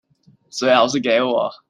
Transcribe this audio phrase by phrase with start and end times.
[0.49, 1.51] 最好是給我